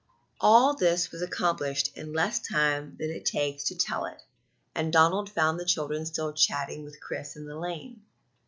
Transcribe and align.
All 0.39 0.73
this 0.73 1.11
was 1.11 1.21
accomplished 1.21 1.95
in 1.95 2.11
less 2.11 2.39
time 2.39 2.95
than 2.99 3.11
it 3.11 3.23
takes 3.23 3.65
to 3.65 3.77
tell 3.77 4.05
it, 4.05 4.19
and 4.73 4.91
Donald 4.91 5.29
found 5.29 5.59
the 5.59 5.63
children 5.63 6.07
still 6.07 6.33
chatting 6.33 6.83
with 6.83 6.99
Chris 6.99 7.35
in 7.35 7.45
the 7.45 7.55
lane. 7.55 8.01